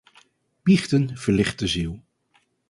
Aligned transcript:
Biechten 0.63 1.15
verlicht 1.15 1.59
de 1.59 1.67
ziel. 1.73 1.93